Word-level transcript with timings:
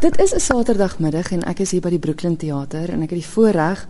Dit 0.00 0.18
is 0.18 0.32
'n 0.34 0.40
Saterdagmiddag 0.40 1.30
en 1.30 1.42
ek 1.44 1.58
is 1.58 1.70
hier 1.70 1.80
by 1.80 1.90
die 1.90 1.98
Brooklyn 1.98 2.36
Theater 2.36 2.88
en 2.88 3.02
ek 3.02 3.10
het 3.10 3.20
die 3.20 3.32
voorreg 3.32 3.88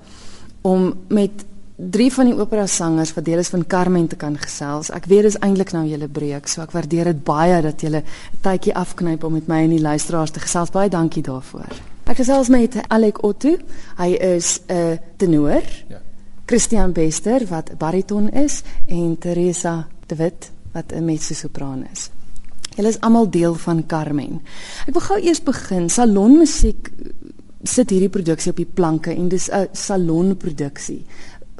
om 0.60 0.94
met 1.08 1.30
drie 1.76 2.12
van 2.12 2.24
die 2.26 2.34
opera 2.34 2.66
sangers 2.66 3.14
wat 3.14 3.24
deel 3.24 3.38
is 3.38 3.48
van 3.48 3.66
Carmen 3.66 4.06
te 4.06 4.16
kan 4.16 4.38
gesels. 4.38 4.90
Ek 4.90 5.04
weet 5.04 5.22
dis 5.22 5.38
eintlik 5.38 5.72
nou 5.72 5.86
julle 5.86 6.08
breek, 6.08 6.48
so 6.48 6.62
ek 6.62 6.70
waardeer 6.70 7.04
dit 7.04 7.24
baie 7.24 7.62
dat 7.62 7.80
julle 7.80 8.02
'n 8.02 8.04
tydjie 8.40 8.74
afknyp 8.74 9.24
om 9.24 9.32
met 9.32 9.46
my 9.46 9.62
en 9.62 9.70
die 9.70 9.80
luisteraars 9.80 10.30
te 10.30 10.40
gesels. 10.40 10.70
Baie 10.70 10.88
dankie 10.88 11.22
daarvoor. 11.22 11.68
Ek 12.04 12.16
gesels 12.16 12.48
met 12.48 12.74
Alec 12.88 13.22
Otto. 13.22 13.56
Hy 13.96 14.10
is 14.14 14.60
'n 14.68 14.98
tenor. 15.16 15.62
Ja. 15.88 16.00
Christian 16.44 16.92
Bester 16.92 17.46
wat 17.46 17.78
bariton 17.78 18.30
is 18.30 18.62
en 18.86 19.18
Teresa 19.18 19.86
de 20.06 20.16
Wit 20.16 20.50
wat 20.72 20.92
'n 20.92 21.04
mezzo-sopran 21.04 21.86
is. 21.92 22.10
Hulle 22.76 22.88
is 22.88 23.00
almal 23.00 23.30
deel 23.30 23.54
van 23.54 23.86
Carmen. 23.86 24.40
Ek 24.86 24.94
wil 24.94 25.02
gou 25.02 25.18
eers 25.18 25.42
begin. 25.42 25.88
Salonmusiek 25.88 26.90
sit 27.62 27.90
hierdie 27.90 28.08
produksie 28.08 28.50
op 28.52 28.56
die 28.56 28.68
planke 28.68 29.12
en 29.12 29.28
dis 29.28 29.50
'n 29.50 29.68
salonproduksie 29.72 31.04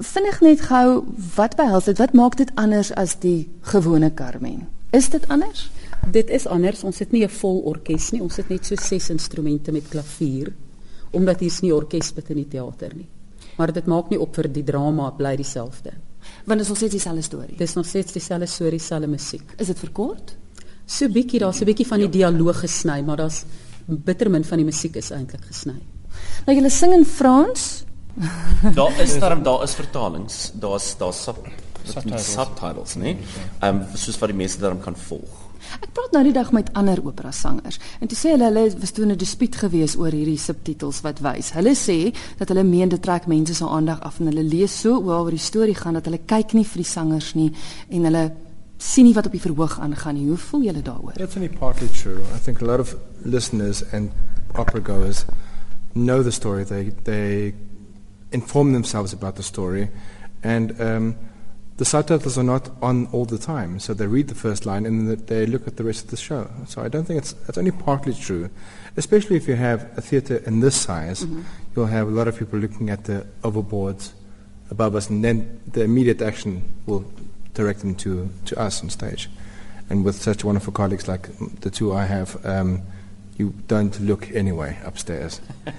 vinnig 0.00 0.40
net 0.40 0.62
gou 0.64 1.04
wat 1.36 1.56
behels 1.56 1.88
dit? 1.90 1.98
Wat 2.00 2.14
maak 2.16 2.36
dit 2.40 2.50
anders 2.60 2.92
as 2.96 3.18
die 3.20 3.50
gewone 3.72 4.10
Carmen? 4.14 4.66
Is 4.96 5.10
dit 5.12 5.26
anders? 5.28 5.68
Dit 6.10 6.30
is 6.32 6.46
anders. 6.46 6.84
Ons 6.84 6.98
het 6.98 7.12
nie 7.12 7.24
'n 7.24 7.28
vol 7.28 7.60
orkes 7.60 8.10
nie. 8.12 8.22
Ons 8.22 8.36
het 8.36 8.48
net 8.48 8.66
so 8.66 8.76
ses 8.76 9.10
instrumente 9.10 9.72
met 9.72 9.88
klavier 9.88 10.52
omdat 11.12 11.40
hier's 11.40 11.60
nie 11.60 11.74
orkes 11.74 12.12
binne 12.14 12.28
in 12.28 12.36
die 12.36 12.48
teater 12.48 12.94
nie. 12.94 13.08
Maar 13.56 13.72
dit 13.72 13.86
maak 13.86 14.10
nie 14.10 14.20
op 14.20 14.34
vir 14.34 14.52
die 14.52 14.62
drama 14.62 15.10
bly 15.10 15.36
dieselfde. 15.36 15.90
Want 16.44 16.58
dit 16.58 16.60
is 16.60 16.68
nog 16.68 16.76
steeds 16.76 16.92
dieselfde 16.92 17.22
storie. 17.22 17.56
Dit 17.56 17.68
is 17.68 17.74
nog 17.74 17.86
steeds 17.86 18.12
dieselfde 18.12 18.46
storie, 18.46 18.78
dieselfde 18.78 19.06
musiek. 19.06 19.54
Is 19.56 19.66
dit 19.66 19.78
verkort? 19.78 20.36
So 20.90 21.06
bietjie 21.08 21.38
daar's 21.38 21.60
so 21.60 21.64
'n 21.64 21.70
bietjie 21.70 21.86
van 21.86 22.02
die 22.02 22.08
dialoog 22.18 22.60
gesny, 22.64 23.00
maar 23.06 23.16
daar's 23.16 23.44
bitter 23.86 24.30
min 24.30 24.44
van 24.44 24.58
die 24.58 24.66
musiek 24.66 24.96
is 24.96 25.10
eintlik 25.10 25.44
gesny. 25.46 25.78
Nou 26.46 26.56
julle 26.56 26.70
sing 26.70 26.92
in 26.92 27.04
Frans, 27.04 27.84
daar 28.78 29.00
is 29.00 29.18
daar 29.18 29.42
daar 29.42 29.62
is 29.62 29.74
vertalings. 29.74 30.50
Daar's 30.54 30.96
daar's 30.98 31.22
sub, 31.22 31.46
subtitles, 31.84 32.32
subtitles 32.32 32.96
né? 32.96 33.16
Ehm 33.60 33.76
um, 33.76 33.86
soos 33.94 34.18
wat 34.18 34.28
die 34.28 34.36
mense 34.36 34.58
daarom 34.58 34.80
kan 34.80 34.96
volg. 34.96 35.38
Ek 35.80 35.92
praat 35.92 36.12
nou 36.16 36.22
die 36.24 36.32
dag 36.32 36.50
met 36.52 36.72
ander 36.72 36.98
opera 37.04 37.30
sangers 37.30 37.78
en 38.00 38.08
toe 38.08 38.18
sê 38.18 38.32
hulle 38.34 38.48
hulle 38.48 38.66
was 38.80 38.90
toe 38.90 39.06
'n 39.06 39.16
dispuut 39.16 39.56
gewees 39.56 39.96
oor 39.96 40.10
hierdie 40.10 40.38
subtitels 40.38 41.00
wat 41.06 41.20
wys. 41.20 41.52
Hulle 41.52 41.74
sê 41.76 42.12
dat 42.38 42.48
hulle 42.48 42.64
meen 42.64 42.88
dit 42.88 43.02
trek 43.02 43.26
mense 43.26 43.54
se 43.54 43.64
aandag 43.64 44.00
af 44.00 44.20
en 44.20 44.26
hulle 44.26 44.42
lees 44.42 44.80
so 44.80 44.98
oor 44.98 45.30
die 45.30 45.38
storie 45.38 45.74
gaan 45.74 45.94
dat 45.94 46.04
hulle 46.04 46.20
kyk 46.26 46.54
nie 46.54 46.64
vir 46.64 46.82
die 46.82 46.90
sangers 46.90 47.34
nie 47.34 47.52
en 47.90 48.04
hulle 48.04 48.30
sien 48.80 49.04
nie 49.04 49.14
wat 49.14 49.26
op 49.28 49.32
die 49.36 49.42
verhoog 49.42 49.78
aangaan 49.80 50.16
nie. 50.16 50.26
Hoe 50.28 50.40
voel 50.40 50.62
julle 50.70 50.82
daaroor? 50.82 51.16
It's 51.20 51.36
only 51.36 51.52
partly 51.52 51.88
true. 51.88 52.22
I 52.34 52.38
think 52.38 52.62
a 52.62 52.64
lot 52.64 52.80
of 52.80 52.96
listeners 53.22 53.82
and 53.92 54.10
opera 54.54 54.80
goers 54.80 55.24
know 55.92 56.22
the 56.22 56.32
story. 56.32 56.64
They 56.64 56.92
they 57.04 57.54
inform 58.30 58.72
themselves 58.72 59.12
about 59.12 59.36
the 59.36 59.42
story. 59.42 59.90
And 60.42 60.80
um, 60.80 61.16
the 61.76 61.84
subtitles 61.84 62.36
are 62.38 62.44
not 62.44 62.70
on 62.82 63.08
all 63.12 63.24
the 63.24 63.38
time, 63.38 63.78
so 63.78 63.94
they 63.94 64.06
read 64.06 64.28
the 64.28 64.34
first 64.34 64.66
line 64.66 64.86
and 64.86 65.08
then 65.08 65.22
they 65.26 65.46
look 65.46 65.66
at 65.66 65.76
the 65.76 65.84
rest 65.84 66.04
of 66.04 66.10
the 66.10 66.16
show. 66.16 66.48
So 66.66 66.82
I 66.82 66.88
don't 66.88 67.04
think 67.04 67.18
it's, 67.18 67.34
it's 67.48 67.58
only 67.58 67.70
partly 67.70 68.14
true, 68.14 68.50
especially 68.96 69.36
if 69.36 69.48
you 69.48 69.56
have 69.56 69.90
a 69.96 70.00
theatre 70.00 70.42
in 70.46 70.60
this 70.60 70.76
size, 70.76 71.24
mm-hmm. 71.24 71.42
you'll 71.74 71.86
have 71.86 72.08
a 72.08 72.10
lot 72.10 72.28
of 72.28 72.38
people 72.38 72.58
looking 72.58 72.90
at 72.90 73.04
the 73.04 73.26
overboards 73.42 74.12
above 74.70 74.94
us, 74.94 75.08
and 75.08 75.24
then 75.24 75.60
the 75.66 75.82
immediate 75.82 76.22
action 76.22 76.62
will 76.86 77.04
direct 77.54 77.80
them 77.80 77.94
to, 77.96 78.28
to 78.44 78.56
us 78.66 78.82
on 78.82 78.90
stage. 78.90 79.28
And 79.88 80.04
with 80.04 80.22
such 80.22 80.44
wonderful 80.44 80.72
colleagues 80.72 81.08
like 81.08 81.28
the 81.60 81.70
two 81.70 81.92
I 81.92 82.04
have, 82.04 82.38
um, 82.46 82.82
you 83.36 83.54
don't 83.66 84.00
look 84.00 84.30
anyway 84.34 84.78
upstairs. 84.86 85.40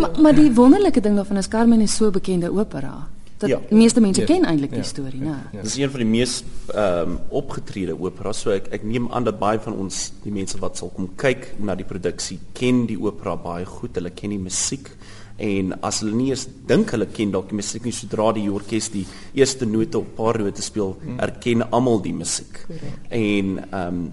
maar, 0.00 0.10
maar 0.20 0.34
die 0.34 0.52
wonderlike 0.52 1.00
ding 1.00 1.16
daarvan 1.16 1.36
is 1.36 1.48
Carmen 1.48 1.80
is 1.80 1.96
so 1.96 2.10
bekende 2.10 2.50
opera. 2.52 3.08
Dat 3.42 3.50
ja. 3.50 3.60
meeste 3.70 4.00
mense 4.00 4.20
yes. 4.20 4.30
ken 4.30 4.44
eintlik 4.44 4.70
die 4.70 4.78
ja. 4.78 4.84
storie, 4.86 5.24
ja. 5.24 5.30
né? 5.30 5.50
Dit 5.56 5.64
is 5.64 5.76
een 5.76 5.90
van 5.90 6.00
die 6.04 6.08
mees 6.08 6.42
ehm 6.74 7.10
um, 7.10 7.18
opgetrede 7.28 7.96
opera, 7.98 8.32
so 8.32 8.50
ek 8.54 8.68
ek 8.78 8.84
neem 8.86 9.08
aan 9.10 9.24
dat 9.26 9.38
baie 9.40 9.58
van 9.62 9.74
ons 9.74 10.12
die 10.22 10.32
mense 10.32 10.58
wat 10.62 10.78
sal 10.78 10.92
kom 10.94 11.08
kyk 11.18 11.48
na 11.58 11.74
die 11.78 11.86
produksie 11.88 12.38
ken 12.54 12.84
die 12.86 12.98
opera 13.02 13.34
baie 13.36 13.66
goed. 13.66 13.98
Hulle 13.98 14.14
ken 14.14 14.30
die 14.36 14.38
musiek 14.42 14.92
en 15.36 15.72
as 15.82 16.00
hulle 16.00 16.16
nie 16.16 16.30
eens 16.30 16.46
dink 16.66 16.90
hulle 16.90 17.06
ken 17.06 17.32
dalk 17.32 17.48
die 17.50 17.56
musiek 17.56 17.84
nie 17.84 17.94
sodra 17.96 18.32
die 18.32 18.48
orkes 18.50 18.90
die 18.92 19.06
eerste 19.34 19.66
note 19.66 19.98
op 19.98 20.16
paar 20.16 20.38
note 20.38 20.62
speel, 20.62 20.96
hmm. 21.02 21.20
erken 21.20 21.70
almal 21.70 22.02
die 22.02 22.16
musiek. 22.16 22.66
En 23.10 23.58
ehm 23.70 23.86
um, 23.86 24.10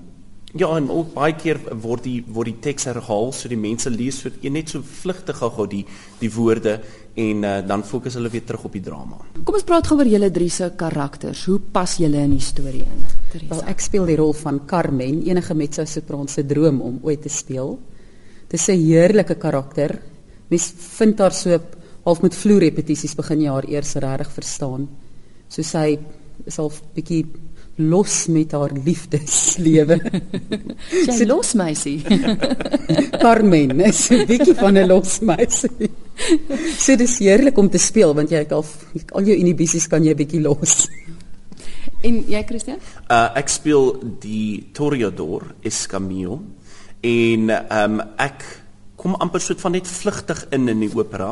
Ja, 0.57 0.72
en 0.74 0.88
ook 0.90 1.12
baie 1.13 1.35
keer 1.38 1.59
word 1.78 2.07
die 2.07 2.24
word 2.25 2.50
die 2.50 2.57
teks 2.63 2.88
herhaal 2.90 3.28
so 3.38 3.50
die 3.52 3.59
mense 3.59 3.91
lees 3.94 4.18
so 4.24 4.31
net 4.50 4.72
so 4.74 4.81
vlugtig 4.81 5.38
gou 5.38 5.68
die 5.69 5.84
die 6.18 6.31
woorde 6.34 6.80
en 7.13 7.44
uh, 7.46 7.59
dan 7.68 7.84
fokus 7.86 8.16
hulle 8.18 8.31
weer 8.34 8.46
terug 8.47 8.66
op 8.66 8.74
die 8.74 8.81
drama. 8.81 9.19
Kom 9.44 9.59
ons 9.59 9.68
praat 9.68 9.86
gou 9.86 10.00
oor 10.00 10.09
julle 10.09 10.31
drie 10.34 10.50
se 10.50 10.72
karakters. 10.78 11.44
Hoe 11.46 11.59
pas 11.59 11.97
julle 12.01 12.24
in 12.25 12.34
die 12.34 12.41
storie 12.41 12.81
in? 12.81 13.06
Wel, 13.50 13.62
ek 13.69 13.84
speel 13.84 14.09
die 14.09 14.18
rol 14.18 14.34
van 14.34 14.63
Carmen, 14.66 15.22
enige 15.28 15.53
met 15.53 15.78
sy 15.78 15.86
sopran 15.86 16.30
se 16.31 16.46
droom 16.47 16.81
om 16.81 16.97
ooit 17.03 17.22
te 17.22 17.30
speel. 17.30 17.78
Dis 18.50 18.69
'n 18.69 18.81
heerlike 18.81 19.36
karakter. 19.36 20.00
Mens 20.50 20.74
vind 20.98 21.20
haar 21.20 21.36
so 21.36 21.60
half 22.06 22.22
met 22.22 22.36
vloerrepetisies 22.36 23.16
begin 23.16 23.42
jaar 23.46 23.68
eers 23.70 23.94
regtig 24.02 24.32
verstaan. 24.34 24.88
So 25.50 25.66
sy 25.66 25.98
is 26.48 26.60
al 26.62 26.72
bietjie 26.96 27.24
los 27.80 28.28
met 28.28 28.52
haar 28.52 28.74
liefdeslewe. 28.86 30.00
Sy 31.18 31.26
los 31.32 31.54
meisie. 31.60 32.02
Carmen 33.24 33.80
is 33.88 34.10
'n 34.12 34.26
bietjie 34.28 34.56
van 34.56 34.78
'n 34.78 34.88
los 34.88 35.20
meisie. 35.22 35.90
So 36.78 36.96
dis 36.96 37.20
heerlik 37.20 37.58
om 37.58 37.70
te 37.70 37.78
speel 37.80 38.14
want 38.14 38.31
jy 38.31 38.46
al 38.50 38.66
al 39.16 39.24
jou 39.24 39.38
inhibisies 39.38 39.88
kan 39.88 40.04
jy 40.04 40.16
bietjie 40.16 40.42
los. 40.42 40.88
En 42.04 42.24
jy 42.28 42.44
Christian? 42.44 42.80
Uh 43.10 43.30
ek 43.36 43.48
speel 43.48 43.96
die 44.20 44.70
Toreador 44.74 45.56
Escamillo 45.64 46.42
en 47.02 47.50
ehm 47.50 48.00
um, 48.00 48.02
ek 48.18 48.44
kom 49.00 49.16
amper 49.24 49.42
soort 49.42 49.62
van 49.64 49.72
net 49.78 49.88
vlugtig 49.88 50.42
in 50.56 50.68
in 50.68 50.82
die 50.84 50.92
opera 50.92 51.30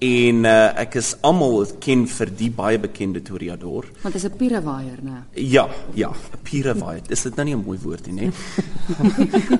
en 0.00 0.44
uh, 0.48 0.52
ek 0.80 0.96
is 1.00 1.12
almal 1.26 1.66
ken 1.84 2.06
vir 2.08 2.32
die 2.36 2.48
baie 2.50 2.78
bekende 2.80 3.20
Toreador. 3.22 3.88
Want 4.02 4.14
dit 4.14 4.22
is 4.22 4.28
'n 4.30 4.36
pirewaier, 4.36 4.98
né? 5.04 5.18
Ja, 5.34 5.68
ja, 5.94 6.10
'n 6.10 6.40
pirewaier. 6.42 7.02
Is 7.08 7.22
dit 7.22 7.36
nou 7.36 7.44
nie 7.44 7.54
'n 7.54 7.64
mooi 7.64 7.78
woord 7.78 8.06
nie, 8.06 8.14
né? 8.14 8.32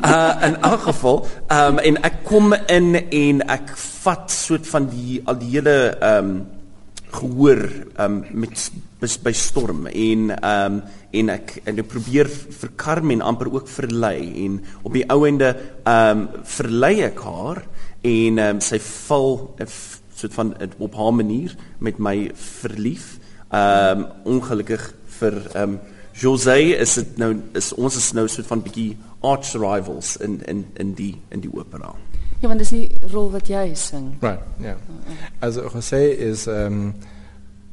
uh 0.03 0.33
in 0.49 0.57
elk 0.63 0.81
geval, 0.81 1.27
ehm 1.49 1.73
um, 1.73 1.79
en 1.79 2.03
ek 2.03 2.25
kom 2.25 2.53
in 2.53 2.95
en 2.97 3.43
ek 3.49 3.77
vat 3.77 4.31
soort 4.31 4.67
van 4.67 4.89
die 4.89 5.21
al 5.25 5.39
die 5.39 5.51
hele 5.51 5.77
ehm 6.01 6.25
um, 6.25 6.60
gehoor 7.15 7.63
um, 8.01 8.23
met 8.33 8.71
by 9.25 9.33
storm 9.37 9.87
en 9.91 10.31
um, 10.37 10.81
en 11.11 11.33
ek 11.33 11.57
en 11.65 11.81
ek 11.83 11.89
probeer 11.91 12.29
vir 12.31 12.73
Carmen 12.81 13.25
amper 13.25 13.51
ook 13.53 13.69
verlei 13.71 14.19
en 14.45 14.59
op 14.83 14.95
die 14.95 15.07
ouende 15.11 15.55
um 15.89 16.27
verlei 16.57 16.95
ek 17.09 17.23
haar 17.25 17.63
en 18.07 18.43
um, 18.45 18.61
sy 18.65 18.79
val 18.85 19.33
soort 20.21 20.37
van 20.37 20.53
op 20.79 20.99
haar 21.01 21.17
manier 21.17 21.57
met 21.81 21.99
my 21.99 22.17
verlief 22.37 23.17
um 23.51 24.07
ongelukkig 24.37 24.93
vir 25.21 25.41
um 25.63 25.81
José 26.21 26.59
is 26.77 26.97
dit 26.99 27.19
nou 27.23 27.33
is 27.57 27.73
ons 27.79 27.97
is 27.97 28.13
nou 28.13 28.27
soort 28.29 28.49
van 28.51 28.63
bietjie 28.65 28.91
arch 29.25 29.55
rivals 29.55 30.17
in 30.21 30.41
in 30.51 30.67
in 30.77 30.95
die 30.99 31.15
in 31.31 31.41
die 31.41 31.53
opera. 31.55 31.95
Ja, 32.41 32.49
want 32.49 32.59
dis 32.59 32.71
die 32.73 32.89
rol 33.13 33.31
wat 33.31 33.49
jy 33.49 33.75
sing. 33.75 34.15
Right, 34.23 34.41
yeah. 34.61 34.77
As 35.43 35.57
Jose 35.57 36.01
is 36.13 36.47
um 36.49 36.95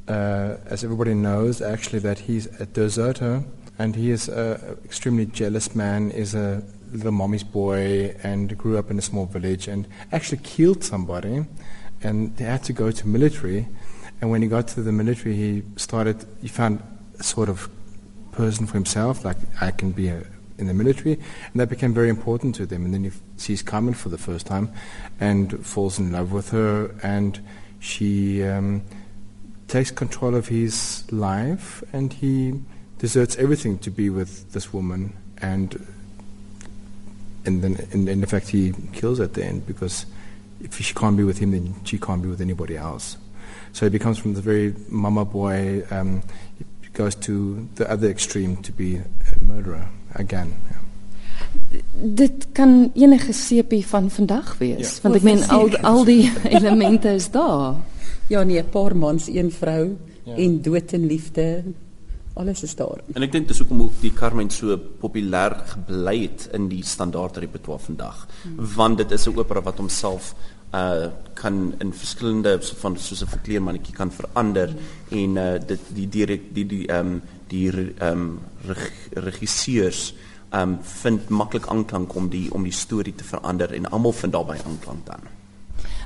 uh, 0.08 0.56
as 0.70 0.84
everybody 0.84 1.14
knows 1.14 1.62
actually 1.62 2.00
that 2.00 2.20
he's 2.20 2.48
a 2.60 2.66
deserter 2.66 3.44
and 3.80 3.96
he 3.96 4.12
is 4.12 4.28
an 4.30 4.78
extremely 4.84 5.26
jealous 5.26 5.76
man, 5.76 6.12
is 6.12 6.34
a 6.34 6.64
little 6.92 7.12
mommy's 7.12 7.44
boy 7.44 8.16
and 8.24 8.58
grew 8.58 8.78
up 8.78 8.90
in 8.90 8.98
a 8.98 9.02
small 9.02 9.26
village 9.26 9.68
and 9.68 9.88
actually 10.12 10.40
killed 10.44 10.84
somebody 10.84 11.46
and 12.02 12.36
they 12.38 12.46
had 12.46 12.64
to 12.64 12.74
go 12.74 12.92
to 12.92 13.08
military 13.08 13.68
and 14.22 14.32
when 14.32 14.42
he 14.42 14.48
got 14.48 14.68
to 14.68 14.82
the 14.82 14.92
military 14.92 15.36
he 15.36 15.64
started 15.76 16.26
he 16.42 16.48
found 16.48 16.82
a 17.20 17.24
sort 17.24 17.50
of 17.50 17.70
person 18.32 18.66
for 18.66 18.74
himself 18.76 19.26
like 19.26 19.38
I 19.60 19.72
can 19.72 19.92
be 19.92 20.08
a 20.08 20.24
in 20.58 20.68
the 20.68 20.74
military, 20.74 21.14
and 21.14 21.60
that 21.60 21.70
became 21.70 21.94
very 21.94 22.10
important 22.10 22.56
to 22.56 22.66
them. 22.66 22.86
And 22.86 22.94
then 22.94 23.04
he 23.04 23.12
sees 23.38 23.62
Carmen 23.62 23.94
for 23.94 24.10
the 24.10 24.18
first 24.18 24.46
time, 24.46 24.72
and 25.20 25.66
falls 25.66 26.00
in 26.00 26.12
love 26.12 26.32
with 26.32 26.52
her, 26.52 26.96
and 27.04 27.40
she 27.80 28.44
um, 28.44 28.84
takes 29.68 29.92
control 29.92 30.36
of 30.36 30.48
his 30.48 31.10
life, 31.12 31.84
and 31.94 32.14
he 32.14 32.60
deserts 32.98 33.36
everything 33.38 33.78
to 33.80 33.92
be 33.92 34.10
with 34.10 34.52
this 34.54 34.74
woman, 34.74 35.14
and 35.42 35.86
and 37.46 37.62
then 37.62 37.88
in, 37.92 38.08
in 38.08 38.24
effect 38.24 38.50
he 38.50 38.74
kills 38.92 39.22
at 39.22 39.34
the 39.34 39.46
end 39.46 39.66
because 39.66 40.06
if 40.60 40.80
she 40.82 40.94
can't 40.94 41.16
be 41.16 41.24
with 41.24 41.38
him, 41.38 41.52
then 41.52 41.76
she 41.86 41.98
can't 41.98 42.22
be 42.22 42.28
with 42.28 42.42
anybody 42.42 42.76
else. 42.76 43.16
So 43.72 43.86
he 43.86 43.90
becomes 43.90 44.18
from 44.18 44.34
the 44.34 44.42
very 44.42 44.76
mama 44.90 45.24
boy, 45.24 45.84
um, 45.92 46.24
goes 46.98 47.14
to 47.14 47.70
the 47.76 47.90
other 47.90 48.10
extreme 48.10 48.58
to 48.58 48.72
be 48.72 49.00
murderer 49.42 49.88
again. 50.14 50.54
Yeah. 50.70 50.78
dit 52.16 52.48
kan 52.52 52.92
enige 52.94 53.34
sepie 53.34 53.86
van 53.88 54.10
vandag 54.10 54.58
wees 54.58 54.96
Ja. 54.96 55.02
want 55.02 55.16
ek 55.16 55.24
meen 55.24 55.44
al 55.50 55.78
al 55.78 56.04
die 56.06 56.32
elemente 56.58 57.10
is 57.10 57.30
daar. 57.32 57.76
Ja 58.28 58.44
nee, 58.44 58.60
'n 58.62 58.70
paar 58.70 58.96
mans, 58.96 59.28
een 59.28 59.52
vrou 59.52 59.96
Ja. 60.24 60.36
en 60.36 60.62
dood 60.62 60.92
en 60.92 61.06
liefde. 61.06 61.64
Alles 62.34 62.64
is 62.64 62.76
daar. 62.76 63.00
En 63.14 63.22
ek 63.24 63.32
dink 63.32 63.48
dis 63.48 63.58
hoekom 63.58 63.82
ook 63.82 64.02
die 64.02 64.14
Carmen 64.14 64.50
so 64.50 64.78
populêr 64.78 65.56
gebly 65.66 66.22
het 66.22 66.50
in 66.54 66.68
die 66.68 66.84
standaard 66.84 67.38
repertoire 67.38 67.82
vandag, 67.82 68.28
hmm. 68.44 68.68
want 68.76 68.98
dit 68.98 69.12
is 69.12 69.26
'n 69.28 69.38
opera 69.38 69.62
wat 69.62 69.78
homself 69.78 70.36
uh 70.74 71.08
kan 71.38 71.74
in 71.80 71.94
verskillende 71.94 72.60
van 72.82 72.98
soos 72.98 73.22
'n 73.22 73.28
verkleermannetjie 73.28 73.94
kan 73.94 74.12
verander 74.12 74.70
hmm. 74.70 75.18
en 75.20 75.36
uh 75.38 75.60
dit 75.68 75.80
die 75.94 76.10
direk 76.10 76.54
die 76.54 76.66
die 76.66 76.88
ehm 76.88 77.08
um, 77.08 77.22
die 77.48 77.72
ehm 77.72 78.12
um, 78.12 78.40
reg, 78.66 78.92
regisseurs 79.14 80.14
ehm 80.50 80.62
um, 80.62 80.78
vind 80.82 81.30
maklik 81.30 81.68
aanklank 81.68 82.16
om 82.16 82.30
die 82.30 82.54
om 82.54 82.64
die 82.64 82.72
storie 82.72 83.16
te 83.16 83.24
verander 83.24 83.74
en 83.74 83.90
almal 83.90 84.12
vind 84.12 84.34
daarbey 84.34 84.58
aanklank 84.66 85.06
dan. 85.06 85.20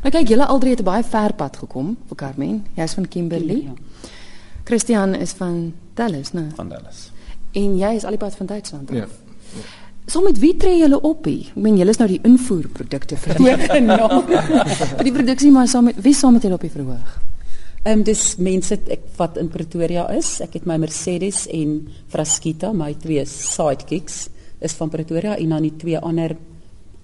Nou 0.02 0.12
kyk, 0.14 0.28
julle 0.28 0.46
albei 0.46 0.70
het 0.70 0.80
'n 0.80 0.84
baie 0.84 1.04
ver 1.04 1.34
pad 1.34 1.58
gekom 1.58 1.98
vir 2.08 2.16
Carmen. 2.16 2.66
Jy's 2.76 2.94
van 2.94 3.08
Kimberley. 3.08 3.62
Ja. 3.64 3.74
Christian 4.64 5.16
is 5.16 5.32
van 5.32 5.74
Dallas, 5.94 6.32
né? 6.32 6.48
van 6.56 6.70
Dallas. 6.70 7.12
En 7.52 7.78
jy 7.78 7.96
is 7.96 8.06
alipad 8.06 8.36
van 8.36 8.46
Duitsland. 8.46 8.92
af. 8.92 9.31
Ja. 10.06 10.12
So 10.12 10.22
met 10.22 10.40
wie 10.40 10.56
tree 10.58 10.80
julle 10.82 11.02
op 11.02 11.26
hier? 11.26 11.52
Ek 11.54 11.60
meen 11.62 11.78
julle 11.78 11.94
is 11.94 12.00
nou 12.02 12.08
die 12.10 12.22
invoerprodukte 12.28 13.18
vir 13.18 13.38
die, 13.38 13.52
vir 14.98 15.06
die 15.08 15.14
produksie 15.16 15.52
maar 15.54 15.70
saam 15.72 15.86
met 15.92 16.00
wie 16.02 16.14
saam 16.18 16.34
met 16.34 16.48
julle 16.48 16.58
op 16.58 16.66
die 16.66 16.74
verhoog? 16.74 17.20
Ehm 17.84 18.00
um, 18.00 18.04
dis 18.06 18.36
mense 18.38 18.78
ek 18.94 19.08
wat 19.18 19.38
in 19.42 19.50
Pretoria 19.50 20.08
is. 20.14 20.36
Ek 20.42 20.60
het 20.60 20.66
my 20.70 20.78
Mercedes 20.78 21.48
en 21.50 21.80
Frasquita, 22.14 22.74
my 22.74 22.94
twee 23.02 23.24
sidekicks 23.26 24.28
is 24.62 24.76
van 24.78 24.90
Pretoria 24.94 25.38
en 25.38 25.56
dan 25.56 25.66
die 25.66 25.76
twee 25.78 25.98
ander 25.98 26.36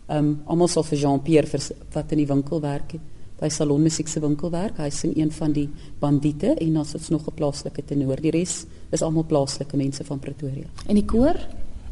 ehm 0.07 0.17
um, 0.17 0.33
almal 0.45 0.69
sal 0.69 0.85
vir 0.85 1.01
Jean-Pierre 1.01 1.63
wat 1.93 2.11
in 2.13 2.21
die 2.21 2.29
winkel 2.29 2.61
werk 2.61 2.97
by 3.37 3.49
Salon 3.53 3.81
Musiek 3.85 4.07
se 4.09 4.21
winkel 4.21 4.51
werk. 4.53 4.77
Hy's 4.81 5.03
in 5.05 5.13
een 5.15 5.31
van 5.31 5.53
die 5.53 5.67
bandiete 5.99 6.55
en 6.55 6.73
dan 6.73 6.85
is 6.93 7.09
nog 7.09 7.27
'n 7.27 7.33
plaaslike 7.33 7.85
tenor. 7.85 8.21
Die 8.21 8.31
res 8.31 8.65
is 8.91 9.01
almal 9.01 9.25
plaaslike 9.25 9.77
mense 9.77 10.03
van 10.03 10.19
Pretoria. 10.19 10.67
En 10.87 10.95
die 10.95 11.05
koor? 11.05 11.37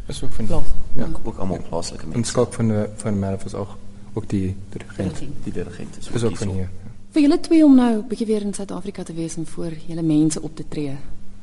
Is 0.07 0.23
ook 0.23 0.31
van 0.31 0.45
Plaas. 0.45 0.63
Ja. 0.93 1.07
Ook 1.23 1.37
almal 1.37 1.59
plaaslike 1.69 2.03
En 2.03 2.09
mense. 2.09 2.31
Skalk 2.31 2.53
van 2.53 2.67
de 2.67 2.89
van 2.95 3.19
Melf 3.19 3.45
is 3.45 3.53
ook 3.53 3.77
ook 4.13 4.29
die 4.29 4.55
dirigent. 4.69 5.19
Die 5.43 5.53
dirigent 5.53 5.97
is 5.97 6.09
Is 6.09 6.23
ook 6.23 6.37
van 6.37 6.49
hier. 6.49 6.69
Vir 7.11 7.21
julle 7.21 7.39
twee 7.39 7.65
om 7.65 7.75
nou 7.75 7.97
'n 7.97 8.07
bietjie 8.07 8.27
weer 8.27 8.41
in 8.41 8.53
Suid-Afrika 8.53 9.03
te 9.03 9.13
wees 9.13 9.35
en 9.35 9.45
voor 9.45 9.71
julle 9.87 10.01
mense 10.01 10.41
op 10.41 10.55
te 10.55 10.67
tree. 10.67 10.97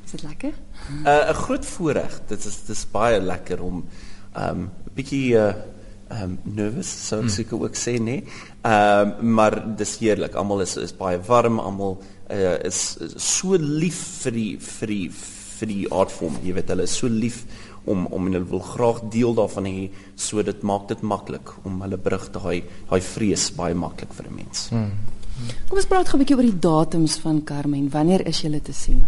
Is 0.04 0.10
dit 0.10 0.22
lekker? 0.22 0.52
Uh, 1.04 1.28
'n 1.30 1.34
groot 1.34 1.66
voorreg. 1.66 2.20
Dit 2.26 2.44
is 2.44 2.64
dis 2.66 2.86
baie 2.90 3.20
lekker 3.20 3.62
om 3.62 3.84
um 4.36 4.60
'n 4.60 4.70
bietjie 4.94 5.34
uh 5.34 5.54
um 6.22 6.38
nervous 6.42 7.06
sou 7.06 7.22
ek 7.22 7.30
seker 7.30 7.60
ook 7.60 7.76
sê. 7.76 8.00
Nee? 8.00 8.24
Um 8.62 9.34
maar 9.34 9.76
dis 9.76 9.98
heerlik. 9.98 10.34
Almal 10.34 10.60
is 10.60 10.76
is 10.76 10.96
baie 10.96 11.20
warm, 11.20 11.58
almal 11.58 12.02
uh, 12.30 12.64
is, 12.64 12.96
is 13.00 13.36
so 13.36 13.56
lief 13.58 14.00
vir 14.22 14.32
die 14.32 14.56
vir 14.60 14.88
die 14.88 15.10
vir 15.58 15.68
die 15.68 15.88
artvorm. 15.88 16.36
Jy 16.42 16.54
weet 16.54 16.68
hulle 16.68 16.82
is 16.82 16.96
so 16.96 17.08
lief 17.08 17.44
om 17.84 18.06
om 18.06 18.26
en 18.26 18.32
hulle 18.32 18.48
wil 18.48 18.60
graag 18.60 19.00
deel 19.10 19.34
daarvan 19.34 19.66
hê. 19.66 19.90
So 20.14 20.42
dit 20.42 20.62
maak 20.62 20.88
dit 20.88 21.00
maklik 21.02 21.54
om 21.64 21.80
hulle 21.82 21.98
brug 21.98 22.30
daai 22.32 22.62
daai 22.90 23.00
vrees 23.00 23.50
baie 23.56 23.74
maklik 23.74 24.12
vir 24.12 24.26
'n 24.26 24.34
mens. 24.34 24.68
Hmm. 24.70 24.92
Kom 25.68 25.78
ons 25.78 25.86
praat 25.86 26.08
gou 26.08 26.18
'n 26.18 26.24
bietjie 26.24 26.36
oor 26.36 26.50
die 26.50 26.58
datums 26.58 27.18
van 27.18 27.44
Carmen. 27.44 27.90
Wanneer 27.90 28.26
is 28.26 28.40
julle 28.40 28.60
te 28.60 28.72
sien? 28.72 29.06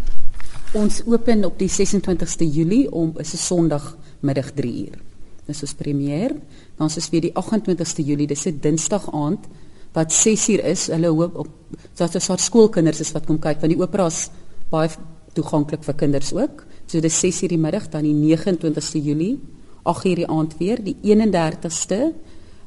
Ons 0.72 1.02
open 1.06 1.44
op 1.44 1.58
die 1.58 1.68
26ste 1.68 2.46
Julie 2.50 2.90
om 2.90 3.12
is 3.18 3.34
'n 3.34 3.36
Sondag 3.36 3.96
middag 4.20 4.50
3 4.52 4.86
uur. 4.86 4.98
Dis 5.46 5.62
ons 5.62 5.74
premier. 5.74 6.34
Dan 6.76 6.90
is 6.96 7.10
weer 7.10 7.20
die 7.20 7.32
28ste 7.34 8.02
Julie, 8.02 8.26
dis 8.26 8.46
'n 8.46 8.58
Dinsdag 8.60 9.12
aand 9.12 9.46
wat 9.92 10.12
6 10.12 10.48
uur 10.48 10.64
is. 10.64 10.86
Hulle 10.86 11.08
hoop 11.08 11.36
op 11.36 11.48
dat 11.94 12.14
as 12.14 12.28
haar 12.28 12.38
skoolkinders 12.38 13.00
is 13.00 13.12
wat 13.12 13.26
kom 13.26 13.38
kyk 13.38 13.60
want 13.60 13.72
die 13.72 13.82
opera's 13.82 14.30
baie 14.70 14.88
toeganklik 15.32 15.84
vir 15.84 15.94
kinders 15.94 16.32
ook. 16.32 16.66
So 16.86 17.00
dis 17.00 17.18
6 17.20 17.42
uur 17.42 17.54
die 17.54 17.60
middag 17.60 17.88
dan 17.88 18.04
die 18.06 18.14
29ste 18.14 19.00
Julie, 19.02 19.38
8 19.82 20.04
uur 20.04 20.22
die 20.22 20.28
aand 20.28 20.56
weer, 20.58 20.82
die 20.84 20.96
31ste 21.02 22.12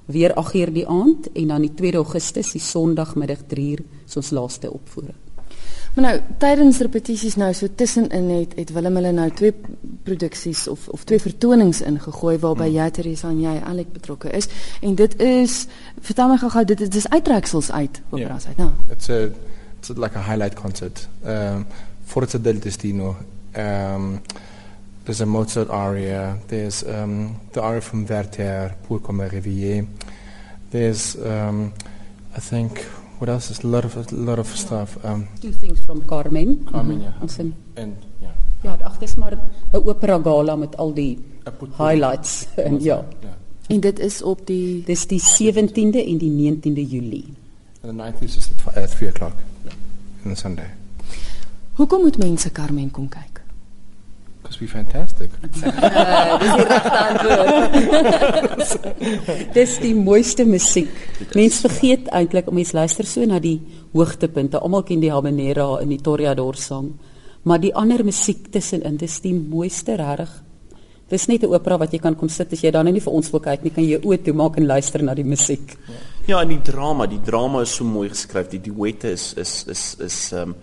weer 0.08 0.34
8 0.34 0.56
uur 0.56 0.74
die 0.74 0.88
aand 0.88 1.32
en 1.34 1.48
dan 1.48 1.62
die 1.62 1.74
2 1.74 1.96
Augustus 2.02 2.52
die 2.56 2.62
Sondagmiddag 2.62 3.48
3 3.48 3.72
uur 3.72 3.86
is 4.06 4.18
ons 4.18 4.30
laaste 4.32 4.72
opvoering. 4.72 5.16
Maar 5.98 6.06
nou, 6.06 6.18
tydens 6.38 6.78
repetisies 6.86 7.36
nou 7.42 7.50
so 7.58 7.68
tussenin 7.76 8.28
het 8.30 8.52
het 8.60 8.72
Willem 8.76 9.00
hulle 9.00 9.12
nou 9.18 9.32
twee 9.34 9.54
produksies 10.06 10.68
of 10.70 10.84
of 10.94 11.04
twee 11.10 11.18
vertonings 11.20 11.80
ingegooi 11.82 12.36
waarby 12.44 12.68
jy 12.70 12.86
Teresa 12.94 13.32
en 13.34 13.40
jy 13.42 13.56
Alec 13.66 13.90
betrokke 13.96 14.30
is 14.30 14.46
en 14.86 14.94
dit 14.96 15.16
is 15.26 15.56
vertel 15.98 16.30
my 16.30 16.38
gou-gou 16.38 16.64
dit, 16.70 16.84
dit 16.86 17.00
is 17.02 17.10
uittreksels 17.10 17.72
uit 17.72 18.02
operas 18.12 18.46
uit, 18.46 18.58
nou. 18.62 18.70
It's 18.94 19.10
a 19.10 19.32
it's 19.80 19.90
like 19.90 20.14
a 20.14 20.22
highlight 20.22 20.54
concert. 20.54 21.08
Um, 21.26 21.66
Forza 22.06 22.38
del 22.38 22.60
Destino. 22.60 23.16
Um, 23.56 24.22
there's 25.06 25.22
a 25.22 25.26
Mozart 25.26 25.70
aria. 25.70 26.38
There's 26.48 26.84
um, 26.84 27.40
the 27.54 27.62
aria 27.62 27.82
from 27.82 28.06
Werther, 28.06 28.76
Pour 28.84 29.00
comme 29.00 29.22
réveillé. 29.22 29.88
There's 30.72 31.16
um, 31.16 31.74
I 32.36 32.40
think 32.40 32.84
what 33.20 33.30
else? 33.30 33.48
There's 33.48 33.64
a 33.64 33.68
lot 33.68 33.86
of 33.86 33.96
a 33.96 34.16
lot 34.16 34.40
of 34.40 34.48
stuff. 34.48 34.98
Um, 35.06 35.28
Two 35.42 35.52
things 35.52 35.80
from 35.86 36.02
Carmen. 36.06 36.66
Carmen, 36.66 37.02
ja. 37.02 37.14
Ons 37.22 37.40
in 37.40 37.56
and 37.76 37.96
yeah. 38.22 38.32
Ja, 38.64 38.78
ag 38.84 39.00
dis 39.00 39.16
maar 39.16 39.34
'n 39.34 39.82
opera 39.86 40.20
gala 40.20 40.56
met 40.56 40.78
al 40.78 40.94
die 40.94 41.18
I 41.48 41.50
put 41.50 41.70
highlights 41.78 42.48
en 42.68 42.82
ja. 42.82 43.06
Yeah. 43.22 43.34
En 43.68 43.80
dit 43.80 44.00
is 44.00 44.22
op 44.22 44.46
die 44.48 44.84
Dis 44.84 45.08
die 45.08 45.22
17de 45.22 46.00
en 46.08 46.18
die 46.18 46.32
19de 46.32 46.84
Julie. 46.90 47.34
And 47.82 47.98
the 47.98 48.04
ninth 48.04 48.22
is 48.22 48.36
just 48.36 48.52
at 48.66 48.78
uh, 48.78 48.84
three 48.84 49.10
o'clock 49.10 49.34
on 50.26 50.32
a 50.32 50.36
Sunday. 50.36 50.70
Hoekom 51.74 52.02
moet 52.02 52.18
mense 52.18 52.52
Carmen 52.52 52.92
kom 52.92 53.10
kyk? 53.10 53.37
Because 54.48 54.62
we're 54.62 54.70
fantastic. 54.72 55.30
Uh, 55.44 56.40
dis 56.40 56.54
die 56.56 56.68
regte 56.72 57.00
antwoord. 57.04 57.74
dis 59.58 59.74
die 59.84 59.96
mooiste 59.96 60.46
musiek. 60.48 60.94
Mens 61.36 61.60
vergeet 61.66 62.08
eintlik 62.16 62.48
om 62.48 62.56
mens 62.56 62.72
luister 62.72 63.06
so 63.06 63.26
na 63.28 63.42
die 63.44 63.60
hoogtepunte. 63.92 64.62
Almal 64.64 64.86
ken 64.88 65.04
die 65.04 65.12
habanera 65.12 65.82
en 65.82 65.92
die 65.92 66.00
toreador 66.00 66.56
sang, 66.56 66.94
maar 67.44 67.60
die 67.60 67.74
ander 67.76 68.06
musiek 68.08 68.48
tussenin, 68.54 68.96
dis 69.02 69.20
die 69.26 69.36
mooiste 69.36 70.00
regtig. 70.00 70.32
Dis 71.12 71.28
net 71.28 71.44
'n 71.44 71.52
opera 71.52 71.78
wat 71.78 71.92
jy 71.92 72.00
kan 72.00 72.16
kom 72.16 72.30
sit 72.30 72.52
as 72.54 72.62
jy 72.64 72.72
dan 72.72 72.86
nou 72.86 72.94
nie 72.94 73.04
vir 73.04 73.14
ons 73.14 73.32
wil 73.32 73.40
kyk 73.40 73.64
nie, 73.64 73.72
kan 73.72 73.84
jy 73.84 73.90
jou 74.00 74.12
oë 74.12 74.24
toemaak 74.24 74.58
en 74.58 74.66
luister 74.68 75.04
na 75.04 75.14
die 75.14 75.24
musiek. 75.24 75.78
Ja, 76.28 76.42
en 76.42 76.50
die 76.50 76.62
drama, 76.62 77.06
die 77.06 77.22
drama 77.24 77.62
is 77.62 77.76
so 77.76 77.84
mooi 77.84 78.10
geskryf. 78.10 78.50
Die 78.50 78.60
duette 78.60 79.12
is 79.12 79.34
is 79.38 79.66
is 79.68 79.96
is 80.00 80.32
ehm 80.34 80.50
um, 80.50 80.56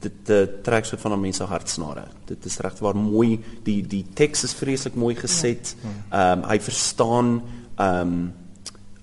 dit 0.00 0.12
dit 0.26 0.64
trek 0.64 0.84
so 0.84 0.96
van 0.96 1.12
'n 1.12 1.20
mens 1.20 1.36
se 1.36 1.44
hartsnare. 1.44 2.04
Dit 2.26 2.44
is 2.44 2.58
regwaar 2.58 2.96
mooi. 2.96 3.40
Die 3.62 3.82
die 3.86 4.04
teks 4.14 4.44
is 4.44 4.54
vreeslik 4.54 4.94
mooi 4.94 5.14
geset. 5.14 5.76
Ehm 6.10 6.38
um, 6.38 6.44
hy 6.48 6.58
verstaan 6.60 7.42
ehm 7.76 8.00
um, 8.00 8.32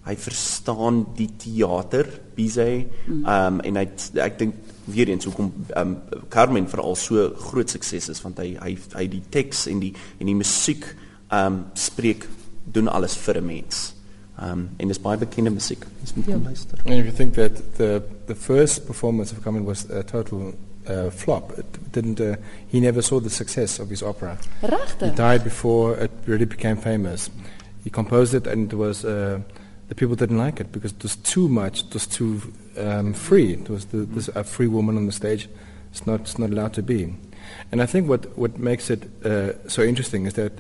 hy 0.06 0.16
verstaan 0.16 1.06
die 1.16 1.30
teater, 1.38 2.08
Bizet. 2.36 2.88
Ehm 3.08 3.26
um, 3.26 3.60
en 3.60 3.76
hy 3.76 3.88
ek 4.14 4.38
dink 4.40 4.54
weer 4.86 5.08
eens 5.10 5.26
hoekom 5.26 5.54
ehm 5.70 5.88
um, 5.88 5.98
Carmen 6.30 6.68
veral 6.70 6.96
so 6.96 7.34
groot 7.36 7.70
sukses 7.70 8.10
is 8.10 8.22
want 8.22 8.38
hy 8.38 8.56
hy 8.62 8.78
hy 8.96 9.08
die 9.08 9.24
teks 9.30 9.68
en 9.68 9.80
die 9.80 9.94
en 10.20 10.26
die 10.26 10.36
musiek 10.36 10.86
ehm 11.30 11.46
um, 11.54 11.66
spreek 11.74 12.28
doen 12.64 12.88
alles 12.88 13.16
vir 13.18 13.38
'n 13.42 13.46
mens. 13.46 13.94
Um, 14.42 14.70
en 14.78 14.88
dis 14.88 15.00
baie 15.00 15.18
bekende 15.18 15.50
musiek. 15.50 15.86
Dis 16.02 16.14
moet 16.14 16.26
kom 16.26 16.34
Ja. 16.34 16.50
luister. 16.50 16.78
And 16.86 16.94
if 16.94 17.06
you 17.06 17.14
think 17.16 17.34
that 17.34 17.78
the 17.78 18.02
the 18.28 18.36
first 18.36 18.86
performance 18.86 19.32
of 19.32 19.42
Carmen 19.42 19.64
was 19.66 19.90
a 19.90 20.04
total 20.04 20.54
uh, 20.88 21.10
flop, 21.10 21.52
it 21.58 21.92
didn't. 21.92 22.20
Uh, 22.20 22.36
he 22.68 22.80
never 22.80 23.02
saw 23.02 23.20
the 23.20 23.30
success 23.30 23.80
of 23.80 23.90
his 23.90 24.04
opera. 24.04 24.38
He 25.10 25.16
died 25.16 25.44
before 25.44 25.98
it 25.98 26.12
really 26.26 26.46
became 26.46 26.78
famous. 26.78 27.30
He 27.84 27.90
composed 27.90 28.34
it, 28.34 28.48
and 28.48 28.72
it 28.72 28.76
was 28.76 29.06
uh, 29.06 29.40
the 29.88 29.96
people 29.96 30.16
didn't 30.16 30.38
like 30.38 30.60
it 30.60 30.72
because 30.72 30.92
it 30.92 31.04
was 31.04 31.16
too 31.18 31.48
much. 31.48 31.84
It 31.84 31.94
was 31.94 32.08
too 32.08 32.42
um, 32.78 33.14
free. 33.14 33.54
It 33.54 33.70
was 33.70 33.86
the, 33.86 33.98
this, 33.98 34.28
a 34.30 34.44
free 34.44 34.68
woman 34.68 34.98
on 34.98 35.06
the 35.06 35.12
stage. 35.12 35.48
It's 35.92 36.06
not. 36.06 36.22
It's 36.22 36.40
not 36.40 36.50
allowed 36.50 36.74
to 36.74 36.84
be. 36.84 37.16
And 37.72 37.82
I 37.82 37.86
think 37.86 38.10
what 38.10 38.38
what 38.38 38.58
makes 38.58 38.90
it 38.90 39.04
uh, 39.26 39.68
so 39.68 39.84
interesting 39.84 40.26
is 40.26 40.34
that 40.34 40.54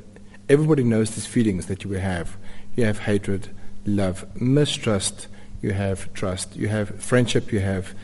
everybody 0.50 0.84
knows 0.84 1.12
these 1.12 1.26
feelings 1.26 1.66
that 1.66 1.84
you 1.84 1.92
have. 1.92 2.38
You 2.76 2.86
have 2.86 3.00
hatred, 3.00 3.50
love, 3.86 4.26
mistrust. 4.40 5.28
You 5.62 5.72
have 5.72 6.14
trust. 6.14 6.56
You 6.56 6.68
have 6.68 7.02
friendship. 7.02 7.52
You 7.52 7.60
have 7.60 7.96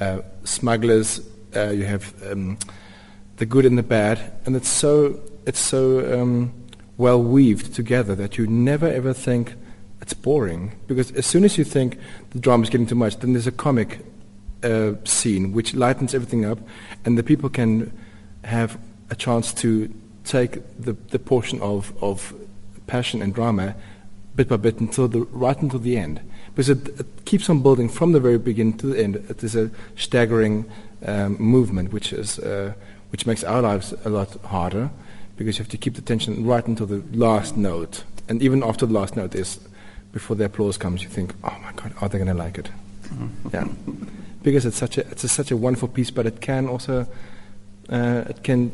uh, 0.00 0.20
smugglers. 0.44 1.20
Uh, 1.56 1.70
you 1.70 1.84
have 1.84 2.14
um, 2.30 2.58
the 3.38 3.46
good 3.46 3.64
and 3.64 3.78
the 3.78 3.82
bad, 3.82 4.32
and 4.44 4.54
it's 4.54 4.68
so 4.68 5.18
it's 5.46 5.60
so 5.60 6.20
um, 6.20 6.52
well 6.98 7.22
weaved 7.22 7.74
together 7.74 8.14
that 8.14 8.36
you 8.36 8.46
never 8.46 8.86
ever 8.86 9.14
think 9.14 9.54
it's 10.02 10.12
boring 10.12 10.78
because 10.86 11.10
as 11.12 11.24
soon 11.24 11.44
as 11.44 11.56
you 11.56 11.64
think 11.64 11.98
the 12.30 12.38
drama 12.38 12.62
is 12.62 12.70
getting 12.70 12.86
too 12.86 12.94
much, 12.94 13.16
then 13.18 13.32
there's 13.32 13.46
a 13.46 13.52
comic 13.52 14.00
uh, 14.62 14.92
scene 15.04 15.52
which 15.52 15.74
lightens 15.74 16.14
everything 16.14 16.44
up, 16.44 16.58
and 17.04 17.16
the 17.16 17.22
people 17.22 17.48
can 17.48 17.90
have 18.44 18.78
a 19.10 19.14
chance 19.14 19.52
to 19.54 19.92
take 20.24 20.58
the, 20.78 20.92
the 21.10 21.18
portion 21.18 21.60
of, 21.60 21.92
of 22.02 22.34
passion 22.86 23.22
and 23.22 23.34
drama 23.34 23.74
bit 24.34 24.48
by 24.48 24.56
bit 24.56 24.80
until 24.80 25.08
the 25.08 25.20
right 25.20 25.60
until 25.60 25.78
the 25.78 25.96
end. 25.96 26.20
Because 26.50 26.68
it, 26.68 26.88
it 27.00 27.24
keeps 27.24 27.48
on 27.50 27.62
building 27.62 27.88
from 27.88 28.12
the 28.12 28.20
very 28.20 28.38
beginning 28.38 28.78
to 28.78 28.88
the 28.88 29.02
end. 29.02 29.16
It 29.16 29.42
is 29.42 29.56
a 29.56 29.70
staggering 29.96 30.64
um, 31.04 31.36
movement, 31.38 31.92
which 31.92 32.12
is 32.12 32.38
uh, 32.38 32.72
which 33.10 33.26
makes 33.26 33.44
our 33.44 33.62
lives 33.62 33.94
a 34.04 34.08
lot 34.08 34.36
harder 34.44 34.90
because 35.36 35.58
you 35.58 35.62
have 35.62 35.70
to 35.70 35.78
keep 35.78 35.94
the 35.94 36.02
tension 36.02 36.44
right 36.46 36.66
until 36.66 36.86
the 36.86 37.02
last 37.12 37.56
note. 37.56 38.04
And 38.28 38.42
even 38.42 38.62
after 38.62 38.86
the 38.86 38.92
last 38.92 39.16
note 39.16 39.34
is 39.34 39.60
before 40.12 40.36
the 40.36 40.46
applause 40.46 40.78
comes, 40.78 41.02
you 41.02 41.08
think, 41.08 41.34
"Oh 41.44 41.56
my 41.62 41.72
God, 41.72 41.92
are 42.00 42.08
they 42.08 42.18
going 42.18 42.28
to 42.28 42.34
like 42.34 42.58
it?" 42.58 42.70
yeah, 43.52 43.68
because 44.42 44.66
it's 44.66 44.76
such 44.76 44.98
a 44.98 45.06
it's 45.10 45.24
a, 45.24 45.28
such 45.28 45.50
a 45.50 45.56
wonderful 45.56 45.88
piece, 45.88 46.10
but 46.10 46.26
it 46.26 46.40
can 46.40 46.68
also 46.68 47.06
uh, 47.88 48.24
it 48.28 48.42
can 48.42 48.70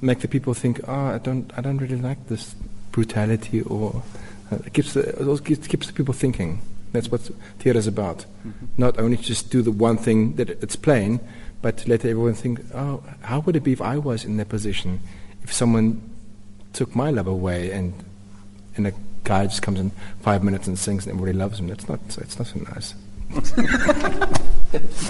make 0.00 0.20
the 0.20 0.28
people 0.28 0.54
think, 0.54 0.80
"Oh, 0.86 1.06
I 1.14 1.18
don't 1.18 1.50
I 1.56 1.60
don't 1.60 1.78
really 1.78 2.00
like 2.00 2.26
this 2.28 2.54
brutality," 2.90 3.62
or 3.62 4.02
uh, 4.50 4.56
it 4.66 4.72
keeps 4.72 4.94
the, 4.94 5.00
it 5.00 5.26
also 5.26 5.42
keeps, 5.42 5.66
keeps 5.66 5.86
the 5.86 5.92
people 5.92 6.14
thinking. 6.14 6.60
That's 6.92 7.10
what 7.10 7.22
theatre 7.58 7.78
is 7.78 7.86
about. 7.86 8.26
Mm-hmm. 8.46 8.66
Not 8.76 8.98
only 8.98 9.16
just 9.16 9.50
do 9.50 9.62
the 9.62 9.72
one 9.72 9.96
thing 9.96 10.36
that 10.36 10.50
it's 10.50 10.76
playing, 10.76 11.20
but 11.62 11.86
let 11.88 12.04
everyone 12.04 12.34
think, 12.34 12.60
"Oh, 12.74 13.02
how 13.22 13.40
would 13.40 13.56
it 13.56 13.64
be 13.64 13.72
if 13.72 13.80
I 13.80 13.96
was 13.98 14.24
in 14.24 14.36
that 14.36 14.48
position?" 14.48 15.00
if 15.42 15.52
someone 15.52 16.00
took 16.72 16.94
my 16.96 17.10
love 17.10 17.26
away 17.26 17.70
and 17.70 17.92
and 18.76 18.86
a 18.86 18.92
guy 19.24 19.46
just 19.46 19.62
comes 19.62 19.78
in 19.78 19.90
five 20.20 20.42
minutes 20.42 20.66
and 20.66 20.78
sings 20.78 21.06
and 21.06 21.14
everybody 21.14 21.36
loves 21.36 21.58
him, 21.58 21.68
that's 21.68 21.88
not 21.88 22.00
it's 22.18 22.38
not 22.38 22.46
so 22.46 22.60
nice. 22.60 22.94